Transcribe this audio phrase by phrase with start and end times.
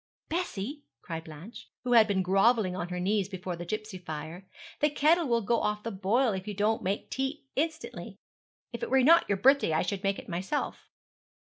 [0.29, 4.47] 'Bessie,' cried Blanche, who had been grovelling on her knees before the gipsy fire,
[4.79, 8.17] 'the kettle will go off the boil if you don't make tea instantly.
[8.73, 10.89] If it were not your birthday I should make it myself.'